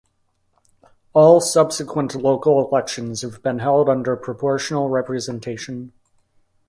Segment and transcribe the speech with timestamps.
[1.13, 5.93] All subsequent local elections have been held under proportional representation.